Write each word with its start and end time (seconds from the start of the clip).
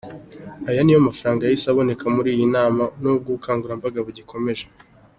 Aya 0.69 0.81
niyo 0.83 0.99
mafaranga 1.07 1.41
yahise 1.43 1.67
aboneka 1.69 2.05
muri 2.15 2.29
iyi 2.35 2.45
nama 2.55 2.83
nubwo 3.01 3.27
ubukangurambaga 3.29 3.99
bugikomeje. 4.05 4.65